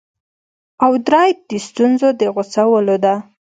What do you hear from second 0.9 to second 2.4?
درایت د ستونزو د